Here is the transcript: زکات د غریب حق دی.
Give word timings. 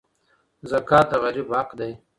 زکات 0.69 1.07
د 1.09 1.13
غریب 1.23 1.47
حق 1.57 1.69
دی. 1.79 1.91